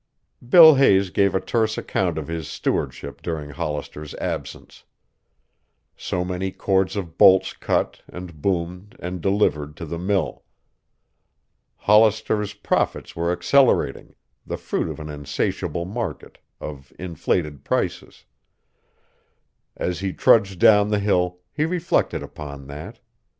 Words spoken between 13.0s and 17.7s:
were accelerating, the fruit of an insatiable market, of inflated